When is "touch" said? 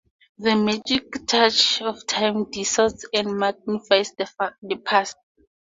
1.27-1.79